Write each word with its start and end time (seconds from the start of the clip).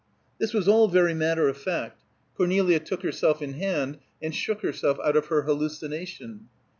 This 0.39 0.51
was 0.51 0.67
all 0.67 0.87
very 0.87 1.13
matter 1.13 1.47
of 1.47 1.57
fact. 1.59 2.01
Cornelia 2.35 2.79
took 2.79 3.03
herself 3.03 3.39
in 3.39 3.53
hand, 3.53 3.99
and 4.19 4.33
shook 4.33 4.61
herself 4.61 4.97
out 5.05 5.15
of 5.15 5.27
her 5.27 5.43
hallucination. 5.43 6.49